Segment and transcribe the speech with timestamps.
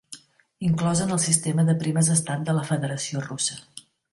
[0.69, 3.63] Inclòs en el sistema de primes estat de la Federació Russa.